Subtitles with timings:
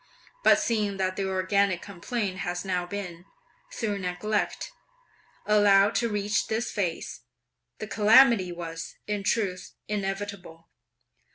[0.43, 3.25] But seeing that the organic complaint has now been,
[3.71, 4.71] through neglect,
[5.45, 7.19] allowed to reach this phase,
[7.77, 10.69] this calamity was, in truth, inevitable.